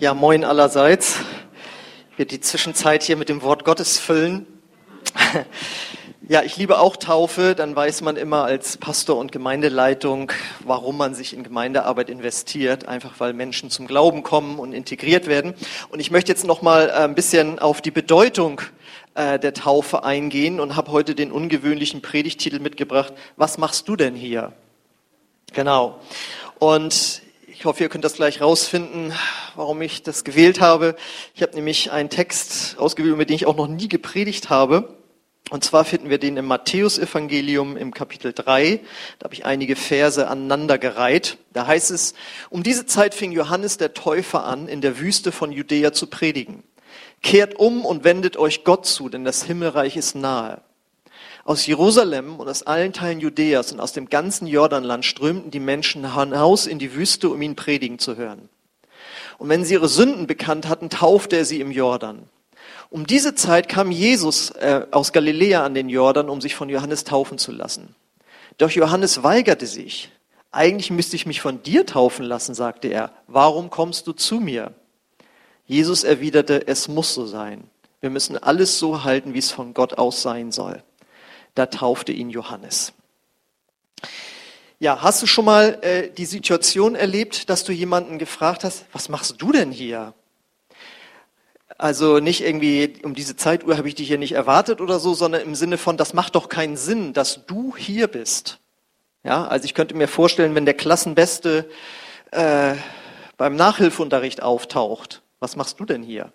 [0.00, 1.18] Ja, moin allerseits.
[2.12, 4.46] Ich werde die Zwischenzeit hier mit dem Wort Gottes füllen.
[6.26, 7.54] Ja, ich liebe auch Taufe.
[7.54, 10.32] Dann weiß man immer als Pastor und Gemeindeleitung,
[10.64, 12.88] warum man sich in Gemeindearbeit investiert.
[12.88, 15.52] Einfach weil Menschen zum Glauben kommen und integriert werden.
[15.90, 18.62] Und ich möchte jetzt noch mal äh, ein bisschen auf die Bedeutung
[19.16, 23.12] äh, der Taufe eingehen und habe heute den ungewöhnlichen Predigtitel mitgebracht.
[23.36, 24.54] Was machst du denn hier?
[25.52, 26.00] Genau.
[26.58, 27.20] Und
[27.60, 29.12] ich hoffe, ihr könnt das gleich rausfinden,
[29.54, 30.96] warum ich das gewählt habe.
[31.34, 34.96] Ich habe nämlich einen Text ausgewählt, über den ich auch noch nie gepredigt habe.
[35.50, 38.80] Und zwar finden wir den im Matthäusevangelium im Kapitel 3.
[39.18, 41.36] Da habe ich einige Verse aneinandergereiht.
[41.52, 42.14] Da heißt es,
[42.48, 46.62] um diese Zeit fing Johannes der Täufer an, in der Wüste von Judäa zu predigen.
[47.22, 50.62] Kehrt um und wendet euch Gott zu, denn das Himmelreich ist nahe.
[51.50, 56.14] Aus Jerusalem und aus allen Teilen Judäas und aus dem ganzen Jordanland strömten die Menschen
[56.14, 58.48] hinaus in die Wüste, um ihn predigen zu hören.
[59.36, 62.28] Und wenn sie ihre Sünden bekannt hatten, taufte er sie im Jordan.
[62.88, 67.02] Um diese Zeit kam Jesus äh, aus Galiläa an den Jordan, um sich von Johannes
[67.02, 67.96] taufen zu lassen.
[68.58, 70.12] Doch Johannes weigerte sich.
[70.52, 73.10] Eigentlich müsste ich mich von dir taufen lassen, sagte er.
[73.26, 74.72] Warum kommst du zu mir?
[75.66, 77.64] Jesus erwiderte, es muss so sein.
[78.00, 80.84] Wir müssen alles so halten, wie es von Gott aus sein soll
[81.54, 82.92] da taufte ihn Johannes.
[84.78, 89.10] Ja, hast du schon mal äh, die Situation erlebt, dass du jemanden gefragt hast, was
[89.10, 90.14] machst du denn hier?
[91.76, 95.42] Also nicht irgendwie um diese Zeituhr habe ich dich hier nicht erwartet oder so, sondern
[95.42, 98.58] im Sinne von, das macht doch keinen Sinn, dass du hier bist.
[99.22, 101.68] Ja, also ich könnte mir vorstellen, wenn der Klassenbeste
[102.30, 102.74] äh,
[103.36, 106.32] beim Nachhilfunterricht auftaucht, was machst du denn hier?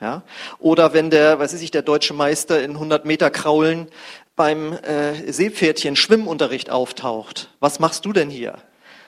[0.00, 0.22] Ja?
[0.58, 3.88] Oder wenn der, was weiß ich, der deutsche Meister in 100 Meter Kraulen
[4.36, 7.50] beim äh, Seepferdchen Schwimmunterricht auftaucht.
[7.60, 8.54] Was machst du denn hier?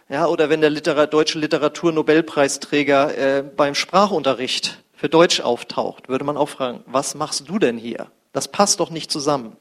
[0.09, 6.37] Ja, oder wenn der Literar deutsche Literatur-Nobelpreisträger äh, beim Sprachunterricht für Deutsch auftaucht, würde man
[6.37, 8.11] auch fragen, was machst du denn hier?
[8.33, 9.57] Das passt doch nicht zusammen.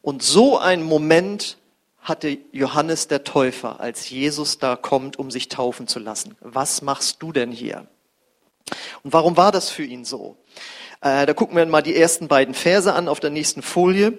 [0.00, 1.58] Und so ein Moment
[2.00, 6.36] hatte Johannes der Täufer, als Jesus da kommt, um sich taufen zu lassen.
[6.40, 7.86] Was machst du denn hier?
[9.02, 10.36] Und warum war das für ihn so?
[11.00, 14.18] Äh, da gucken wir mal die ersten beiden Verse an auf der nächsten Folie.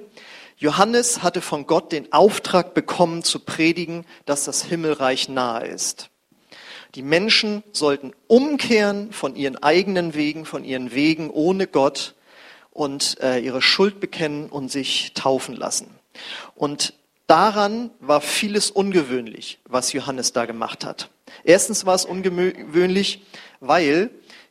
[0.57, 6.09] Johannes hatte von Gott den Auftrag bekommen zu predigen, dass das Himmelreich nahe ist.
[6.95, 12.15] Die Menschen sollten umkehren von ihren eigenen Wegen, von ihren Wegen ohne Gott
[12.71, 15.87] und äh, ihre Schuld bekennen und sich taufen lassen.
[16.55, 16.93] Und
[17.27, 21.09] daran war vieles ungewöhnlich, was Johannes da gemacht hat.
[21.43, 23.21] Erstens war es ungewöhnlich,
[23.59, 24.09] weil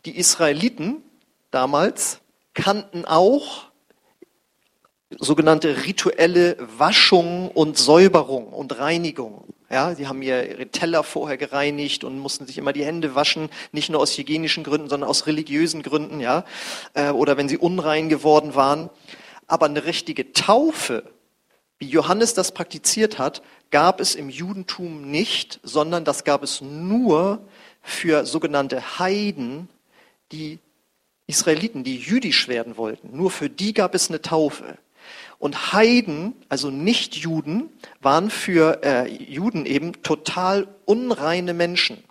[0.08, 1.02] die Israeliten
[1.50, 2.20] damals
[2.54, 3.66] kannten auch
[5.18, 9.52] sogenannte rituelle Waschung und Säuberung und Reinigung.
[9.70, 13.90] Ja, sie haben ihre Teller vorher gereinigt und mussten sich immer die Hände waschen, nicht
[13.90, 16.46] nur aus hygienischen Gründen, sondern aus religiösen Gründen, ja,
[16.94, 18.88] äh, oder wenn sie unrein geworden waren.
[19.46, 21.02] Aber eine richtige Taufe,
[21.78, 27.46] wie Johannes das praktiziert hat, gab es im Judentum nicht, sondern das gab es nur
[27.82, 29.68] für sogenannte Heiden,
[30.32, 30.58] die
[31.26, 33.16] Israeliten, die jüdisch werden wollten.
[33.16, 34.78] Nur für die gab es eine Taufe.
[35.38, 42.02] Und Heiden, also Nicht-Juden, waren für äh, Juden eben total unreine Menschen.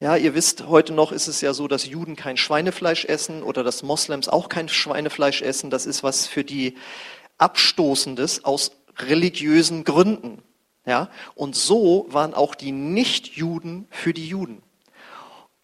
[0.00, 3.62] Ja, ihr wisst, heute noch ist es ja so, dass Juden kein Schweinefleisch essen oder
[3.62, 5.70] dass Moslems auch kein Schweinefleisch essen.
[5.70, 6.76] Das ist was für die
[7.38, 10.42] Abstoßendes aus religiösen Gründen.
[10.86, 14.62] Ja, und so waren auch die Nicht-Juden für die Juden.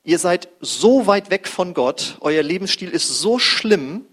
[0.07, 4.07] Ihr seid so weit weg von Gott, euer Lebensstil ist so schlimm,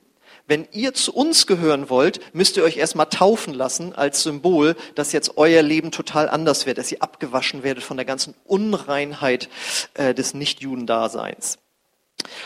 [0.47, 5.11] wenn ihr zu uns gehören wollt, müsst ihr euch erstmal taufen lassen als Symbol, dass
[5.11, 9.49] jetzt euer Leben total anders wird, dass ihr abgewaschen werdet von der ganzen Unreinheit
[9.93, 11.59] äh, des Nichtjudendaseins.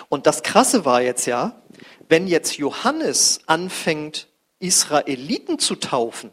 [0.09, 1.61] Und das Krasse war jetzt ja,
[2.09, 4.27] wenn jetzt Johannes anfängt,
[4.59, 6.31] Israeliten zu taufen,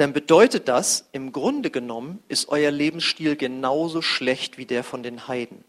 [0.00, 5.28] dann bedeutet das, im Grunde genommen ist euer Lebensstil genauso schlecht wie der von den
[5.28, 5.62] Heiden.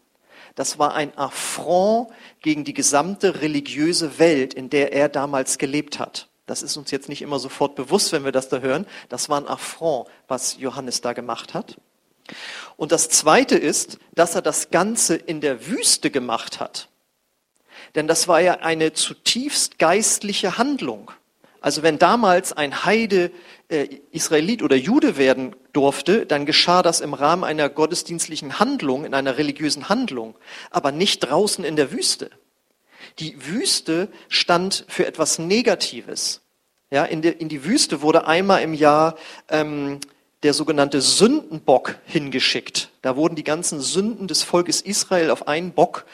[0.54, 2.08] Das war ein Affront
[2.40, 6.28] gegen die gesamte religiöse Welt, in der er damals gelebt hat.
[6.46, 8.86] Das ist uns jetzt nicht immer sofort bewusst, wenn wir das da hören.
[9.10, 11.76] Das war ein Affront, was Johannes da gemacht hat.
[12.78, 16.88] Und das Zweite ist, dass er das Ganze in der Wüste gemacht hat.
[17.94, 21.10] Denn das war ja eine zutiefst geistliche Handlung.
[21.62, 23.30] Also wenn damals ein Heide
[23.68, 29.14] äh, Israelit oder Jude werden durfte, dann geschah das im Rahmen einer gottesdienstlichen Handlung, in
[29.14, 30.34] einer religiösen Handlung,
[30.70, 32.30] aber nicht draußen in der Wüste.
[33.20, 36.40] Die Wüste stand für etwas Negatives.
[36.90, 39.14] Ja, in, die, in die Wüste wurde einmal im Jahr
[39.48, 40.00] ähm,
[40.42, 42.90] der sogenannte Sündenbock hingeschickt.
[43.02, 46.06] Da wurden die ganzen Sünden des Volkes Israel auf einen Bock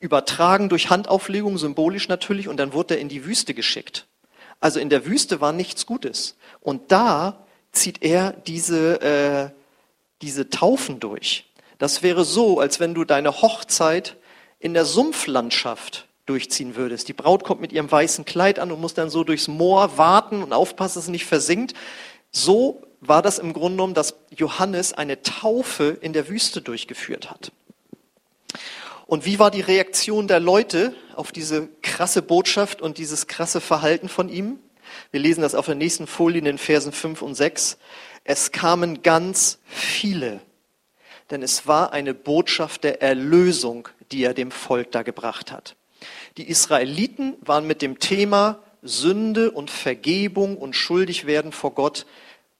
[0.00, 4.06] übertragen durch Handauflegung, symbolisch natürlich, und dann wurde er in die Wüste geschickt.
[4.64, 6.36] Also in der Wüste war nichts Gutes.
[6.62, 9.50] Und da zieht er diese, äh,
[10.22, 11.52] diese Taufen durch.
[11.76, 14.16] Das wäre so, als wenn du deine Hochzeit
[14.58, 17.08] in der Sumpflandschaft durchziehen würdest.
[17.08, 20.42] Die Braut kommt mit ihrem weißen Kleid an und muss dann so durchs Moor warten
[20.42, 21.74] und aufpassen, dass es nicht versinkt.
[22.30, 27.52] So war das im Grunde genommen, dass Johannes eine Taufe in der Wüste durchgeführt hat.
[29.06, 34.08] Und wie war die Reaktion der Leute auf diese krasse Botschaft und dieses krasse Verhalten
[34.08, 34.58] von ihm?
[35.10, 37.78] Wir lesen das auf der nächsten Folie in den Versen 5 und 6.
[38.24, 40.40] Es kamen ganz viele,
[41.30, 45.76] denn es war eine Botschaft der Erlösung, die er dem Volk da gebracht hat.
[46.36, 52.06] Die Israeliten waren mit dem Thema Sünde und Vergebung und Schuldigwerden vor Gott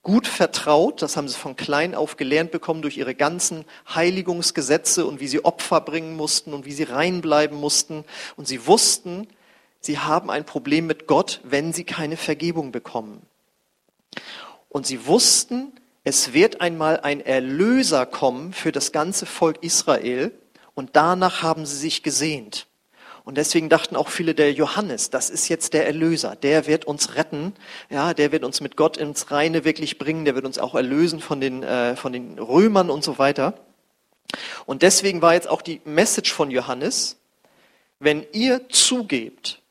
[0.05, 1.03] gut vertraut.
[1.03, 5.45] Das haben sie von klein auf gelernt bekommen durch ihre ganzen Heiligungsgesetze und wie sie
[5.45, 8.05] Opfer bringen mussten und wie sie reinbleiben mussten.
[8.37, 9.27] Und sie wussten,
[9.81, 13.23] sie haben ein Problem mit Gott, wenn sie keine Vergebung bekommen.
[14.69, 15.73] Und sie wussten,
[16.05, 20.31] es wird einmal ein Erlöser kommen für das ganze Volk Israel.
[20.75, 22.67] Und danach haben sie sich gesehnt.
[23.25, 27.15] Und deswegen dachten auch viele der Johannes, das ist jetzt der Erlöser, der wird uns
[27.15, 27.55] retten,
[27.89, 31.21] ja, der wird uns mit Gott ins Reine wirklich bringen, der wird uns auch erlösen
[31.21, 33.55] von den, äh, von den Römern und so weiter.
[34.67, 37.17] Und deswegen war jetzt auch die Message von Johannes,
[37.99, 39.63] wenn ihr zugebt,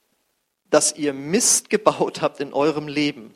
[0.72, 3.36] dass ihr Mist gebaut habt in eurem Leben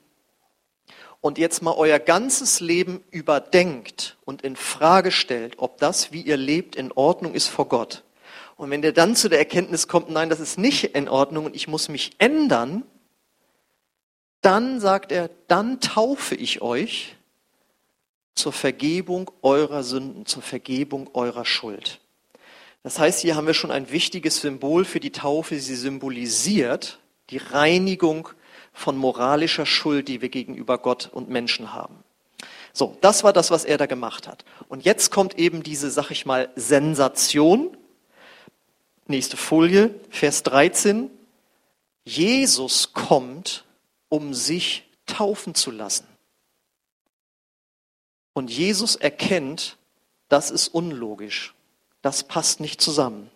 [1.22, 6.38] und jetzt mal euer ganzes Leben überdenkt und in Frage stellt, ob das, wie ihr
[6.38, 8.04] lebt, in Ordnung ist vor Gott,
[8.58, 11.56] und wenn der dann zu der Erkenntnis kommt, nein, das ist nicht in Ordnung und
[11.56, 12.84] ich muss mich ändern,
[14.42, 17.16] dann sagt er, dann taufe ich euch
[18.34, 22.00] zur Vergebung eurer Sünden, zur Vergebung eurer Schuld.
[22.84, 25.60] Das heißt, hier haben wir schon ein wichtiges Symbol für die Taufe.
[25.60, 27.00] Sie symbolisiert
[27.30, 28.30] die Reinigung
[28.74, 32.04] von moralischer Schuld, die wir gegenüber Gott und Menschen haben.
[32.74, 34.46] So, das war das, was er da gemacht hat.
[34.70, 37.76] Und jetzt kommt eben diese, sag ich mal, Sensation,
[39.08, 41.10] Nächste Folie, Vers 13.
[42.04, 43.64] Jesus kommt,
[44.10, 46.06] um sich taufen zu lassen.
[48.34, 49.78] Und Jesus erkennt,
[50.28, 51.56] das ist unlogisch.
[52.02, 53.32] Das passt nicht zusammen.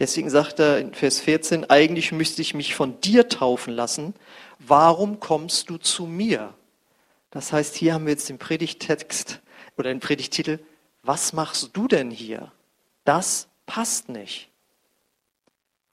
[0.00, 4.14] Deswegen sagt er in Vers 14, eigentlich müsste ich mich von dir taufen lassen.
[4.58, 6.52] Warum kommst du zu mir?
[7.30, 9.40] Das heißt, hier haben wir jetzt den Predigtext
[9.76, 10.58] oder den Predigtitel,
[11.02, 12.50] was machst du denn hier?
[13.04, 14.50] Das passt nicht.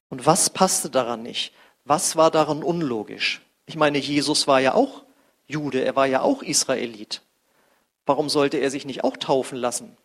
[0.09, 1.53] Und was passte daran nicht?
[1.85, 3.39] Was war daran unlogisch?
[3.67, 5.05] Ich meine, Jesus war ja auch
[5.47, 7.21] Jude, er war ja auch Israelit.
[8.05, 9.95] Warum sollte er sich nicht auch taufen lassen?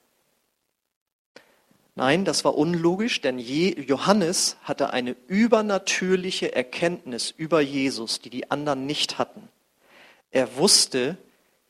[1.96, 8.86] Nein, das war unlogisch, denn Johannes hatte eine übernatürliche Erkenntnis über Jesus, die die anderen
[8.86, 9.48] nicht hatten.
[10.30, 11.16] Er wusste,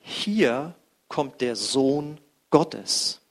[0.01, 0.75] hier
[1.09, 3.23] kommt der Sohn Gottes.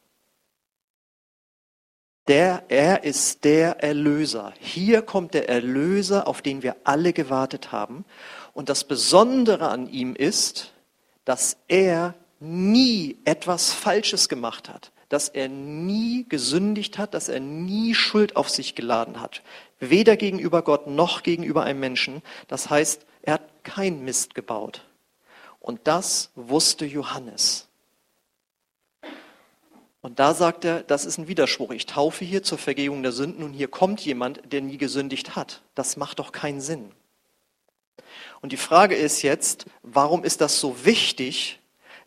[2.27, 4.53] Der, er ist der Erlöser.
[4.59, 8.05] Hier kommt der Erlöser, auf den wir alle gewartet haben.
[8.53, 10.73] Und das Besondere an ihm ist,
[11.25, 17.93] dass er nie etwas Falsches gemacht hat, dass er nie gesündigt hat, dass er nie
[17.93, 19.41] Schuld auf sich geladen hat.
[19.79, 22.21] Weder gegenüber Gott noch gegenüber einem Menschen.
[22.47, 24.85] Das heißt, er hat kein Mist gebaut.
[25.59, 27.67] Und das wusste Johannes.
[30.03, 31.71] Und da sagt er, das ist ein Widerspruch.
[31.71, 35.61] Ich taufe hier zur Vergebung der Sünden und hier kommt jemand, der nie gesündigt hat.
[35.75, 36.91] Das macht doch keinen Sinn.
[38.41, 41.59] Und die Frage ist jetzt, warum ist das so wichtig,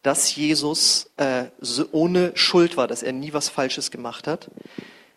[0.03, 1.47] dass Jesus äh,
[1.91, 4.51] ohne Schuld war, dass er nie was Falsches gemacht hat?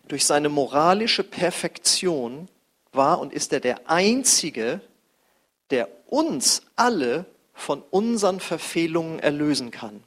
[0.08, 2.48] Durch seine moralische Perfektion
[2.92, 4.80] war und ist er der Einzige,
[5.68, 10.02] der uns alle von unseren Verfehlungen erlösen kann.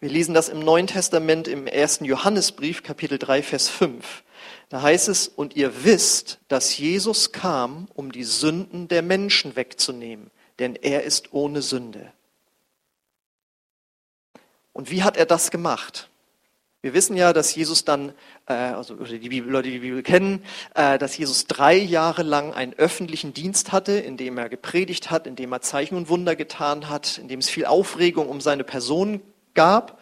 [0.00, 4.22] Wir lesen das im Neuen Testament im ersten Johannesbrief, Kapitel 3, Vers 5.
[4.68, 10.30] Da heißt es, und ihr wisst, dass Jesus kam, um die Sünden der Menschen wegzunehmen,
[10.58, 12.12] denn er ist ohne Sünde.
[14.72, 16.10] Und wie hat er das gemacht?
[16.82, 18.12] Wir wissen ja, dass Jesus dann,
[18.46, 20.44] äh, also die Bibel, Leute, die die Bibel kennen,
[20.74, 25.26] äh, dass Jesus drei Jahre lang einen öffentlichen Dienst hatte, in dem er gepredigt hat,
[25.26, 28.62] in dem er Zeichen und Wunder getan hat, in dem es viel Aufregung um seine
[28.62, 29.20] Person
[29.56, 30.00] gab.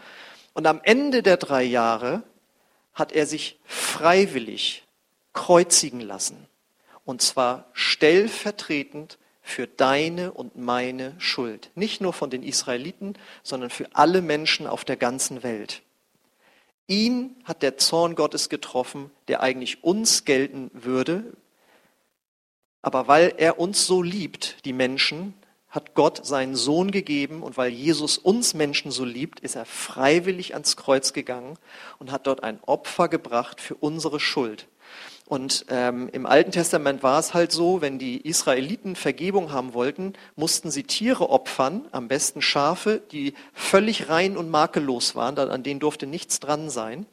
[0.52, 2.22] Und am Ende der drei Jahre
[2.92, 4.84] hat er sich freiwillig
[5.32, 6.46] kreuzigen lassen.
[7.04, 11.70] Und zwar stellvertretend für deine und meine Schuld.
[11.74, 15.82] Nicht nur von den Israeliten, sondern für alle Menschen auf der ganzen Welt.
[16.86, 21.32] Ihn hat der Zorn Gottes getroffen, der eigentlich uns gelten würde.
[22.80, 25.34] Aber weil er uns so liebt, die Menschen,
[25.74, 30.54] hat Gott seinen Sohn gegeben und weil Jesus uns Menschen so liebt, ist er freiwillig
[30.54, 31.58] ans Kreuz gegangen
[31.98, 34.68] und hat dort ein Opfer gebracht für unsere Schuld.
[35.26, 40.12] Und ähm, im Alten Testament war es halt so, wenn die Israeliten Vergebung haben wollten,
[40.36, 45.80] mussten sie Tiere opfern, am besten Schafe, die völlig rein und makellos waren, an denen
[45.80, 47.06] durfte nichts dran sein.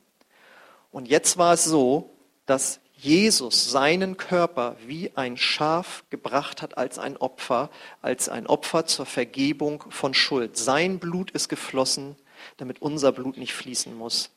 [0.92, 2.12] Und jetzt war es so,
[2.46, 7.72] dass Jesus seinen Körper wie ein Schaf gebracht hat als ein Opfer,
[8.04, 10.56] als ein Opfer zur Vergebung von Schuld.
[10.56, 12.16] Sein Blut ist geflossen,
[12.58, 14.30] damit unser Blut nicht fließen muss.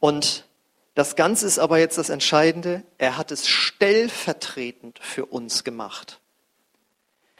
[0.00, 0.44] Und
[0.94, 6.20] das Ganze ist aber jetzt das Entscheidende, er hat es stellvertretend für uns gemacht.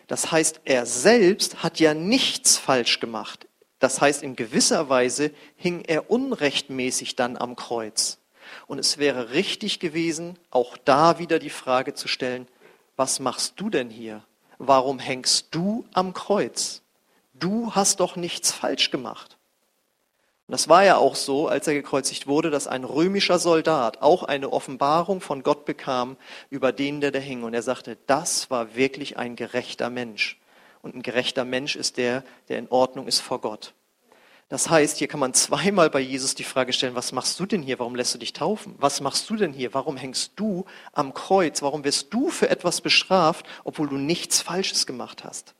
[0.07, 3.49] Das heißt, er selbst hat ja nichts falsch gemacht.
[3.79, 8.18] Das heißt, in gewisser Weise hing er unrechtmäßig dann am Kreuz.
[8.67, 12.47] Und es wäre richtig gewesen, auch da wieder die Frage zu stellen,
[12.97, 14.25] was machst du denn hier?
[14.59, 16.83] Warum hängst du am Kreuz?
[17.35, 19.39] Du hast doch nichts falsch gemacht.
[20.49, 24.23] Und das war ja auch so, als er gekreuzigt wurde, dass ein römischer Soldat auch
[24.23, 26.17] eine Offenbarung von Gott bekam
[26.49, 27.43] über den, der da hing.
[27.43, 30.41] Und er sagte, das war wirklich ein gerechter Mensch.
[30.81, 33.75] Und ein gerechter Mensch ist der, der in Ordnung ist vor Gott.
[34.49, 37.63] Das heißt, hier kann man zweimal bei Jesus die Frage stellen, was machst du denn
[37.63, 37.79] hier?
[37.79, 38.75] Warum lässt du dich taufen?
[38.79, 39.75] Was machst du denn hier?
[39.75, 41.61] Warum hängst du am Kreuz?
[41.61, 45.55] Warum wirst du für etwas bestraft, obwohl du nichts Falsches gemacht hast?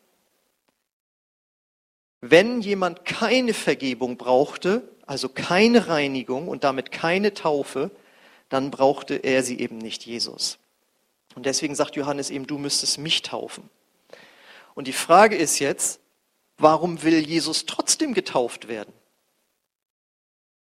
[2.23, 7.91] Wenn jemand keine Vergebung brauchte, also keine Reinigung und damit keine Taufe,
[8.49, 10.59] dann brauchte er sie eben nicht Jesus.
[11.35, 13.69] Und deswegen sagt Johannes eben, du müsstest mich taufen.
[14.75, 16.01] Und die Frage ist jetzt,
[16.59, 18.93] warum will Jesus trotzdem getauft werden?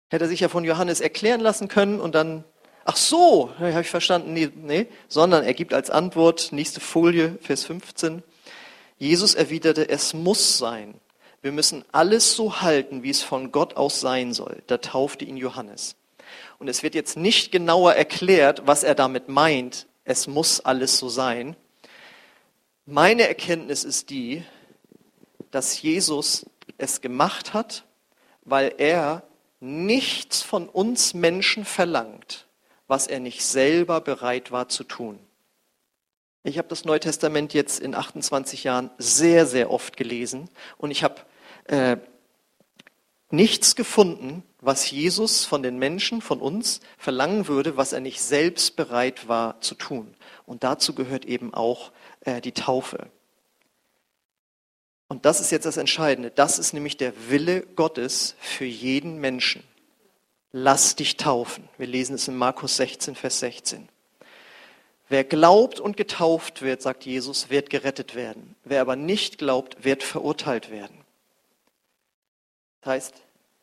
[0.09, 2.45] Hätte er sich ja von Johannes erklären lassen können und dann,
[2.85, 7.65] ach so, habe ich verstanden, nee, nee, sondern er gibt als Antwort, nächste Folie, Vers
[7.65, 8.23] 15,
[8.99, 10.95] Jesus erwiderte, es muss sein,
[11.43, 14.63] wir müssen alles so halten, wie es von Gott aus sein soll.
[14.69, 15.97] Da taufte ihn Johannes.
[16.61, 19.89] Und es wird jetzt nicht genauer erklärt, was er damit meint.
[20.05, 21.57] Es muss alles so sein.
[22.87, 24.45] Meine Erkenntnis ist die,
[25.53, 26.47] dass Jesus
[26.79, 27.85] es gemacht hat,
[28.45, 29.23] weil er
[29.61, 32.49] nichts von uns Menschen verlangt,
[32.89, 35.21] was er nicht selber bereit war zu tun.
[36.43, 41.05] Ich habe das Neue Testament jetzt in 28 Jahren sehr, sehr oft gelesen und ich
[41.05, 41.21] habe
[41.67, 41.99] äh,
[43.31, 48.75] nichts gefunden, was Jesus von den Menschen, von uns verlangen würde, was er nicht selbst
[48.75, 50.15] bereit war zu tun.
[50.45, 53.09] Und dazu gehört eben auch äh, die Taufe.
[55.13, 56.31] Und das ist jetzt das Entscheidende.
[56.31, 59.63] Das ist nämlich der Wille Gottes für jeden Menschen.
[60.53, 61.69] Lass dich taufen.
[61.77, 63.91] Wir lesen es in Markus 16, Vers 16.
[65.11, 68.57] Wer glaubt und getauft wird, sagt Jesus, wird gerettet werden.
[68.65, 70.97] Wer aber nicht glaubt, wird verurteilt werden.
[72.81, 73.15] Das heißt,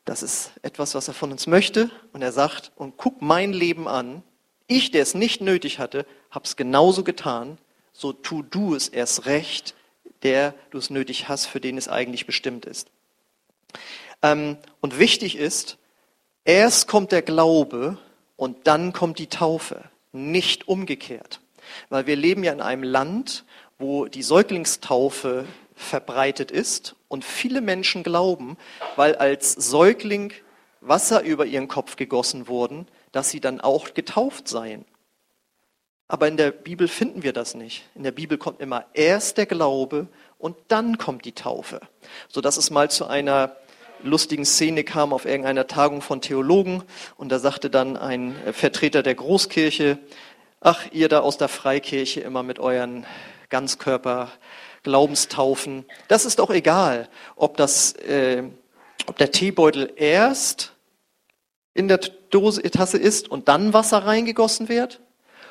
[0.06, 1.89] das ist etwas, was er von uns möchte.
[2.13, 4.22] Und er sagt, und guck mein Leben an.
[4.68, 7.58] Ich, der es nicht nötig hatte, habe es genauso getan.
[7.91, 9.74] So tu du es erst recht,
[10.24, 12.90] der du es nötig hast, für den es eigentlich bestimmt ist.
[14.22, 15.78] Ähm, und wichtig ist,
[16.46, 17.98] erst kommt der Glaube
[18.36, 21.40] und dann kommt die Taufe, nicht umgekehrt.
[21.90, 23.46] Weil wir leben ja in einem Land,
[23.78, 25.46] wo die Säuglingstaufe
[25.76, 28.58] verbreitet ist und viele Menschen glauben,
[28.96, 30.34] weil als Säugling
[30.82, 34.86] Wasser über ihren Kopf gegossen wurden, dass sie dann auch getauft seien.
[36.12, 37.84] Aber in der Bibel finden wir das nicht.
[37.94, 40.08] In der Bibel kommt immer erst der Glaube
[40.39, 41.80] und dann kommt die Taufe.
[42.28, 43.56] So dass es mal zu einer
[44.01, 46.84] lustigen Szene kam auf irgendeiner Tagung von Theologen
[47.16, 50.00] und da sagte dann ein Vertreter der Großkirche,
[50.62, 53.06] ach, ihr da aus der Freikirche immer mit euren
[53.50, 54.32] Ganzkörper
[54.82, 55.86] Glaubenstaufen.
[56.08, 58.44] Das ist doch egal, ob, das, äh,
[59.06, 60.74] ob der Teebeutel erst
[61.75, 62.00] in der
[62.32, 65.01] Dose, Tasse ist und dann Wasser reingegossen wird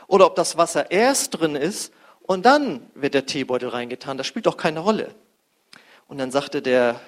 [0.09, 4.19] oder ob das Wasser erst drin ist und dann wird der Teebeutel reingetan.
[4.19, 5.15] Das spielt doch keine Rolle.
[6.09, 7.01] Und dann sagte der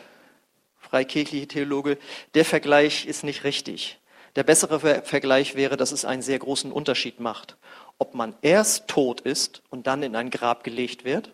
[0.78, 1.99] freikirchliche Theologe,
[2.35, 3.99] der Vergleich ist nicht richtig.
[4.37, 7.57] Der bessere Vergleich wäre, dass es einen sehr großen Unterschied macht,
[7.99, 11.33] ob man erst tot ist und dann in ein Grab gelegt wird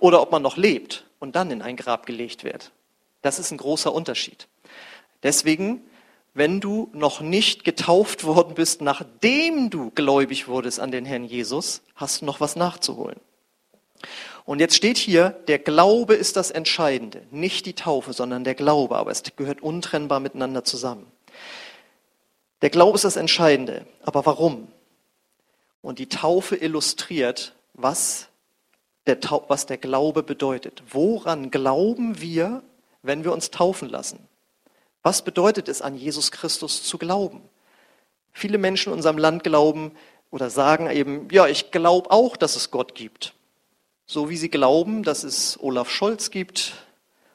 [0.00, 2.72] oder ob man noch lebt und dann in ein Grab gelegt wird.
[3.22, 4.48] Das ist ein großer Unterschied.
[5.22, 5.88] Deswegen,
[6.36, 11.80] wenn du noch nicht getauft worden bist, nachdem du gläubig wurdest an den Herrn Jesus,
[11.94, 13.18] hast du noch was nachzuholen.
[14.44, 18.96] Und jetzt steht hier, der Glaube ist das Entscheidende, nicht die Taufe, sondern der Glaube,
[18.96, 21.06] aber es gehört untrennbar miteinander zusammen.
[22.60, 24.68] Der Glaube ist das Entscheidende, aber warum?
[25.80, 28.28] Und die Taufe illustriert, was
[29.06, 30.82] der, was der Glaube bedeutet.
[30.90, 32.62] Woran glauben wir,
[33.00, 34.18] wenn wir uns taufen lassen?
[35.06, 37.40] Was bedeutet es, an Jesus Christus zu glauben?
[38.32, 39.92] Viele Menschen in unserem Land glauben
[40.32, 43.32] oder sagen eben, ja, ich glaube auch, dass es Gott gibt.
[44.06, 46.72] So wie sie glauben, dass es Olaf Scholz gibt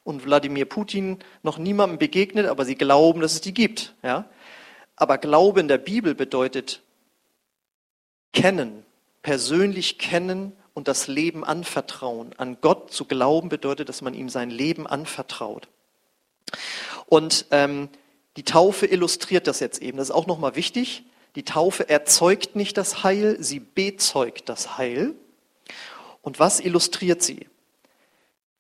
[0.04, 3.96] und Wladimir Putin noch niemandem begegnet, aber sie glauben, dass es die gibt.
[4.04, 4.26] Ja?
[4.98, 6.82] Aber Glaube in der Bibel bedeutet
[8.34, 8.86] kennen,
[9.22, 12.34] persönlich kennen und das Leben anvertrauen.
[12.36, 15.70] An Gott zu glauben bedeutet, dass man ihm sein Leben anvertraut.
[17.12, 17.90] Und ähm,
[18.38, 19.98] die Taufe illustriert das jetzt eben.
[19.98, 21.04] Das ist auch nochmal wichtig.
[21.36, 25.14] Die Taufe erzeugt nicht das Heil, sie bezeugt das Heil.
[26.22, 27.50] Und was illustriert sie?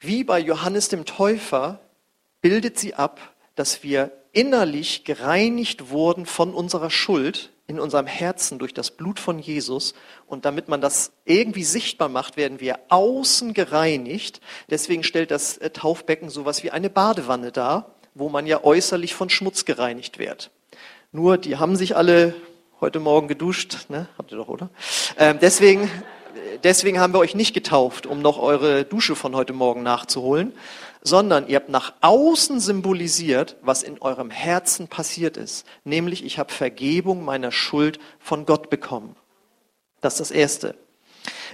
[0.01, 1.79] Wie bei Johannes dem Täufer
[2.41, 3.21] bildet sie ab,
[3.55, 9.39] dass wir innerlich gereinigt wurden von unserer Schuld in unserem Herzen durch das Blut von
[9.39, 9.93] Jesus.
[10.27, 14.41] Und damit man das irgendwie sichtbar macht, werden wir außen gereinigt.
[14.69, 19.29] Deswegen stellt das äh, Taufbecken sowas wie eine Badewanne dar, wo man ja äußerlich von
[19.29, 20.51] Schmutz gereinigt wird.
[21.11, 22.35] Nur, die haben sich alle
[22.79, 24.07] heute Morgen geduscht, ne?
[24.17, 24.69] Habt ihr doch, oder?
[25.17, 25.89] Ähm, deswegen,
[26.63, 30.53] deswegen haben wir euch nicht getauft, um noch eure Dusche von heute Morgen nachzuholen,
[31.01, 35.65] sondern ihr habt nach außen symbolisiert, was in eurem Herzen passiert ist.
[35.83, 39.15] Nämlich, ich habe Vergebung meiner Schuld von Gott bekommen.
[39.99, 40.75] Das ist das Erste.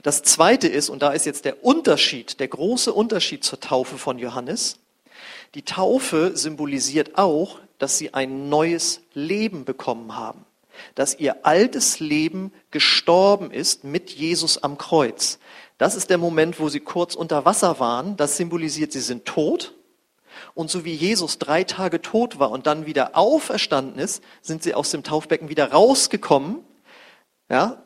[0.03, 4.19] Das Zweite ist, und da ist jetzt der Unterschied, der große Unterschied zur Taufe von
[4.19, 4.79] Johannes,
[5.55, 10.45] die Taufe symbolisiert auch, dass sie ein neues Leben bekommen haben,
[10.95, 15.39] dass ihr altes Leben gestorben ist mit Jesus am Kreuz.
[15.77, 18.17] Das ist der Moment, wo sie kurz unter Wasser waren.
[18.17, 19.75] Das symbolisiert, sie sind tot.
[20.53, 24.73] Und so wie Jesus drei Tage tot war und dann wieder auferstanden ist, sind sie
[24.73, 26.63] aus dem Taufbecken wieder rausgekommen.
[27.49, 27.83] Ja,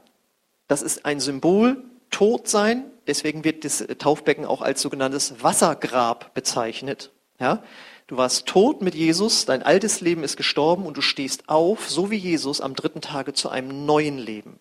[0.67, 2.85] das ist ein Symbol, tot sein.
[3.07, 7.11] Deswegen wird das Taufbecken auch als sogenanntes Wassergrab bezeichnet.
[7.41, 7.63] Ja,
[8.05, 12.11] du warst tot mit Jesus, dein altes Leben ist gestorben und du stehst auf, so
[12.11, 14.59] wie Jesus, am dritten Tage zu einem neuen Leben.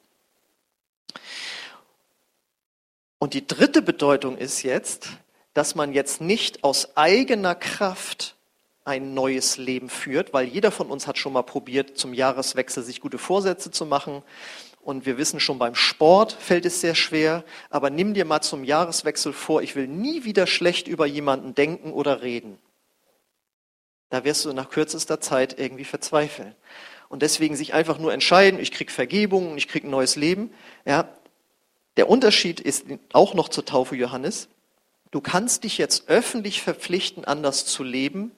[3.18, 5.10] Und die dritte Bedeutung ist jetzt,
[5.52, 8.34] dass man jetzt nicht aus eigener Kraft
[8.86, 13.02] ein neues Leben führt, weil jeder von uns hat schon mal probiert, zum Jahreswechsel sich
[13.02, 14.22] gute Vorsätze zu machen.
[14.80, 17.44] Und wir wissen schon, beim Sport fällt es sehr schwer.
[17.68, 21.92] Aber nimm dir mal zum Jahreswechsel vor, ich will nie wieder schlecht über jemanden denken
[21.92, 22.58] oder reden.
[24.10, 26.54] Da wirst du nach kürzester Zeit irgendwie verzweifeln.
[27.08, 30.52] Und deswegen sich einfach nur entscheiden, ich krieg Vergebung, ich krieg ein neues Leben.
[30.84, 31.08] Ja,
[31.96, 34.48] der Unterschied ist auch noch zur Taufe Johannes.
[35.10, 38.30] Du kannst dich jetzt öffentlich verpflichten, anders zu leben,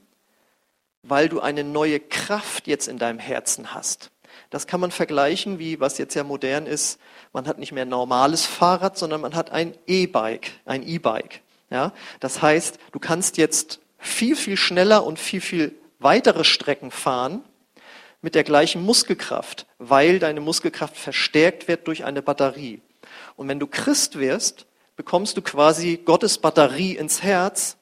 [1.02, 4.10] weil du eine neue Kraft jetzt in deinem Herzen hast.
[4.48, 6.98] Das kann man vergleichen, wie was jetzt ja modern ist.
[7.34, 11.42] Man hat nicht mehr ein normales Fahrrad, sondern man hat ein E-Bike, ein E-Bike.
[11.68, 17.42] Ja, das heißt, du kannst jetzt viel, viel schneller und viel, viel weitere Strecken fahren
[18.20, 22.82] mit der gleichen Muskelkraft, weil deine Muskelkraft verstärkt wird durch eine Batterie.
[23.36, 27.76] Und wenn du Christ wirst, bekommst du quasi Gottes Batterie ins Herz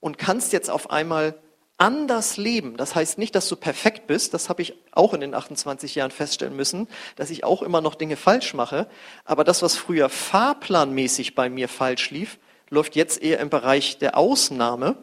[0.00, 1.34] und kannst jetzt auf einmal
[1.76, 2.76] anders leben.
[2.76, 6.10] Das heißt nicht, dass du perfekt bist, das habe ich auch in den 28 Jahren
[6.10, 8.88] feststellen müssen, dass ich auch immer noch Dinge falsch mache,
[9.24, 14.16] aber das, was früher fahrplanmäßig bei mir falsch lief, läuft jetzt eher im Bereich der
[14.16, 14.96] Ausnahme.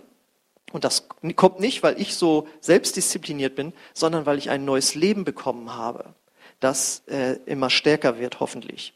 [0.76, 1.08] Und das
[1.38, 6.14] kommt nicht, weil ich so selbstdiszipliniert bin, sondern weil ich ein neues Leben bekommen habe,
[6.60, 8.94] das äh, immer stärker wird, hoffentlich.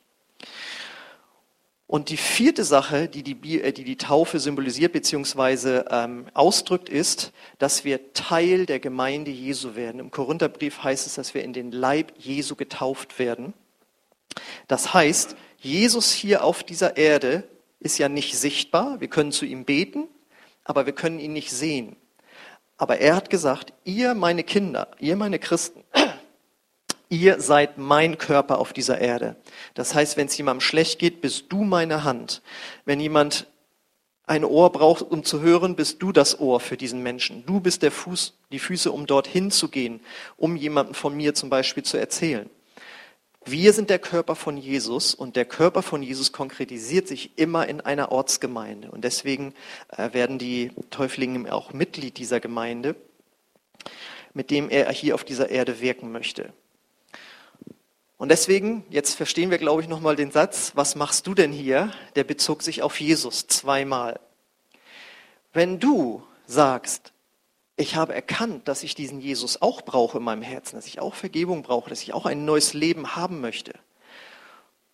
[1.88, 5.84] Und die vierte Sache, die die, äh, die, die Taufe symbolisiert bzw.
[5.90, 10.02] Ähm, ausdrückt, ist, dass wir Teil der Gemeinde Jesu werden.
[10.02, 13.54] Im Korintherbrief heißt es, dass wir in den Leib Jesu getauft werden.
[14.68, 17.46] Das heißt, Jesus hier auf dieser Erde
[17.80, 19.00] ist ja nicht sichtbar.
[19.00, 20.10] Wir können zu ihm beten,
[20.70, 21.96] aber wir können ihn nicht sehen.
[22.78, 25.84] Aber er hat gesagt, ihr meine Kinder, ihr meine Christen,
[27.10, 29.36] ihr seid mein Körper auf dieser Erde.
[29.74, 32.44] Das heißt, wenn es jemandem schlecht geht, bist du meine Hand.
[32.86, 33.48] Wenn jemand
[34.28, 37.44] ein Ohr braucht, um zu hören, bist du das Ohr für diesen Menschen.
[37.48, 40.02] Du bist der Fuß, die Füße, um dorthin zu gehen,
[40.38, 42.48] um jemanden von mir zum Beispiel zu erzählen.
[43.46, 47.82] Wir sind der Körper von Jesus und der Körper von Jesus konkretisiert sich immer in
[47.82, 48.92] einer Ortsgemeinde.
[48.92, 49.54] Und deswegen
[49.90, 52.96] äh, werden die Täuflinge auch Mitglied dieser Gemeinde,
[54.34, 56.54] mit dem er hier auf dieser Erde wirken möchte.
[58.18, 61.94] Und deswegen, jetzt verstehen wir, glaube ich, nochmal den Satz, was machst du denn hier?
[62.16, 64.20] Der bezog sich auf Jesus zweimal.
[65.54, 67.14] Wenn du sagst,
[67.80, 71.16] ich habe erkannt, dass ich diesen Jesus auch brauche in meinem Herzen, dass ich auch
[71.16, 73.74] Vergebung brauche, dass ich auch ein neues Leben haben möchte.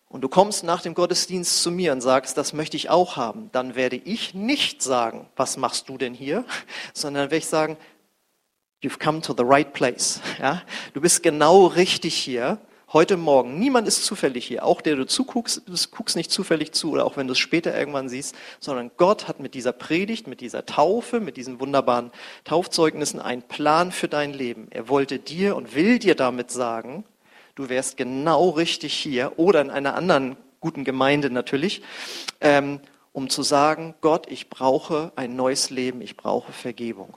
[0.08, 3.50] Und du kommst nach dem Gottesdienst zu mir und sagst, das möchte ich auch haben,
[3.50, 6.44] dann werde ich nicht sagen, was machst du denn hier,
[6.94, 7.76] sondern werde ich sagen,
[8.84, 10.20] you've come to the right place.
[10.38, 10.62] Ja?
[10.94, 12.60] Du bist genau richtig hier
[12.96, 13.58] heute Morgen.
[13.58, 14.64] Niemand ist zufällig hier.
[14.64, 17.78] Auch der du zuguckst, du guckst nicht zufällig zu oder auch wenn du es später
[17.78, 22.10] irgendwann siehst, sondern Gott hat mit dieser Predigt, mit dieser Taufe, mit diesen wunderbaren
[22.44, 24.68] Taufzeugnissen einen Plan für dein Leben.
[24.70, 27.04] Er wollte dir und will dir damit sagen,
[27.54, 31.82] du wärst genau richtig hier oder in einer anderen guten Gemeinde natürlich,
[32.40, 32.80] ähm,
[33.12, 37.14] um zu sagen, Gott, ich brauche ein neues Leben, ich brauche Vergebung.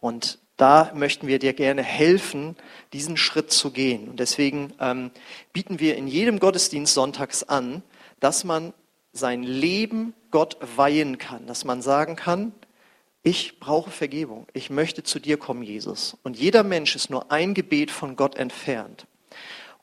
[0.00, 2.56] Und da möchten wir dir gerne helfen,
[2.92, 4.08] diesen Schritt zu gehen.
[4.08, 5.10] Und deswegen ähm,
[5.52, 7.82] bieten wir in jedem Gottesdienst sonntags an,
[8.20, 8.72] dass man
[9.12, 12.52] sein Leben Gott weihen kann, dass man sagen kann,
[13.22, 16.16] ich brauche Vergebung, ich möchte zu dir kommen, Jesus.
[16.22, 19.06] Und jeder Mensch ist nur ein Gebet von Gott entfernt.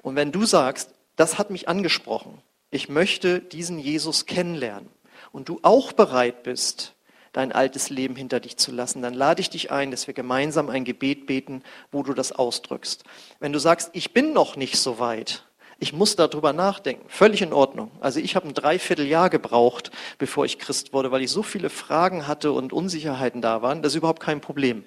[0.02, 4.90] Und wenn du sagst, das hat mich angesprochen, ich möchte diesen Jesus kennenlernen
[5.32, 6.92] und du auch bereit bist,
[7.34, 10.69] dein altes Leben hinter dich zu lassen, dann lade ich dich ein, dass wir gemeinsam
[10.69, 13.04] ein Gebet beten, wo du das ausdrückst.
[13.39, 15.43] Wenn du sagst, ich bin noch nicht so weit,
[15.80, 17.91] ich muss darüber nachdenken, völlig in Ordnung.
[18.00, 22.26] Also ich habe ein Dreivierteljahr gebraucht, bevor ich Christ wurde, weil ich so viele Fragen
[22.26, 23.82] hatte und Unsicherheiten da waren.
[23.82, 24.86] Das ist überhaupt kein Problem.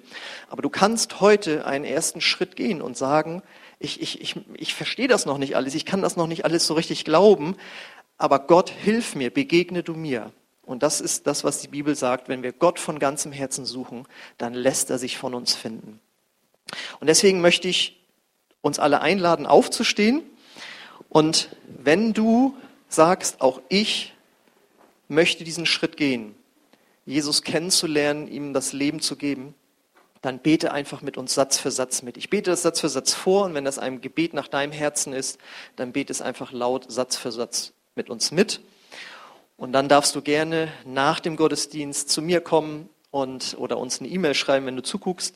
[0.49, 3.43] Aber du kannst heute einen ersten Schritt gehen und sagen,
[3.77, 6.65] ich, ich, ich, ich verstehe das noch nicht alles, ich kann das noch nicht alles
[6.65, 7.57] so richtig glauben,
[8.17, 10.31] aber Gott, hilf mir, begegne du mir.
[10.67, 12.27] Und das ist das, was die Bibel sagt.
[12.27, 14.05] Wenn wir Gott von ganzem Herzen suchen,
[14.37, 16.01] dann lässt er sich von uns finden.
[16.99, 18.03] Und deswegen möchte ich
[18.61, 20.23] uns alle einladen, aufzustehen.
[21.07, 22.53] Und wenn du
[22.89, 24.13] sagst, auch ich
[25.07, 26.35] möchte diesen Schritt gehen,
[27.05, 29.55] Jesus kennenzulernen, ihm das Leben zu geben,
[30.21, 32.17] dann bete einfach mit uns Satz für Satz mit.
[32.17, 35.13] Ich bete das Satz für Satz vor und wenn das ein Gebet nach deinem Herzen
[35.13, 35.39] ist,
[35.77, 38.59] dann bete es einfach laut Satz für Satz mit uns mit.
[39.57, 44.07] Und dann darfst du gerne nach dem Gottesdienst zu mir kommen und oder uns eine
[44.07, 45.35] E-Mail schreiben, wenn du zuguckst.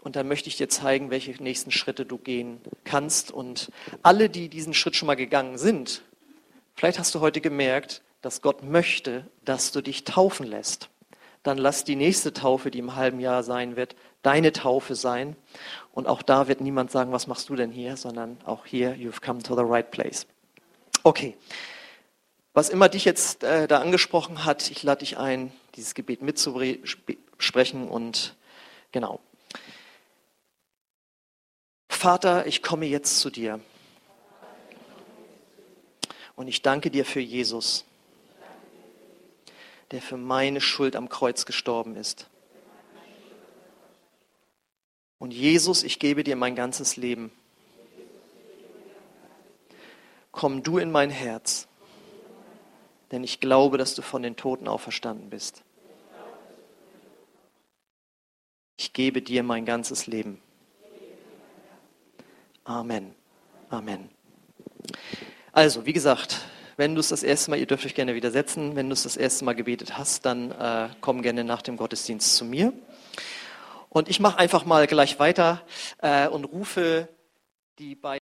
[0.00, 3.30] Und dann möchte ich dir zeigen, welche nächsten Schritte du gehen kannst.
[3.30, 3.70] Und
[4.02, 6.02] alle, die diesen Schritt schon mal gegangen sind,
[6.74, 10.90] vielleicht hast du heute gemerkt, dass Gott möchte, dass du dich taufen lässt.
[11.44, 15.36] Dann lass die nächste Taufe, die im halben Jahr sein wird, deine Taufe sein.
[15.92, 19.20] Und auch da wird niemand sagen, was machst du denn hier, sondern auch hier, you've
[19.20, 20.26] come to the right place.
[21.02, 21.36] Okay.
[22.56, 27.88] Was immer dich jetzt äh, da angesprochen hat, ich lade dich ein, dieses Gebet mitzusprechen
[27.88, 28.36] und
[28.92, 29.18] genau.
[31.88, 33.58] Vater, ich komme jetzt zu dir.
[36.36, 37.84] Und ich danke dir für Jesus,
[39.90, 42.28] der für meine Schuld am Kreuz gestorben ist.
[45.18, 47.32] Und Jesus, ich gebe dir mein ganzes Leben.
[50.30, 51.66] Komm du in mein Herz
[53.14, 55.62] denn ich glaube, dass du von den Toten auferstanden bist.
[58.76, 60.42] Ich gebe dir mein ganzes Leben.
[62.64, 63.14] Amen.
[63.70, 64.08] Amen.
[65.52, 66.40] Also, wie gesagt,
[66.76, 69.16] wenn du es das erste Mal, ihr dürft euch gerne widersetzen, wenn du es das
[69.16, 72.72] erste Mal gebetet hast, dann äh, komm gerne nach dem Gottesdienst zu mir.
[73.90, 75.62] Und ich mache einfach mal gleich weiter
[75.98, 77.08] äh, und rufe
[77.78, 78.23] die beiden.